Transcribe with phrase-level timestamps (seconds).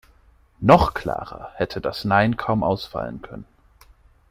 [0.61, 3.45] Noch klarer hätte das Nein kaum ausfallen können.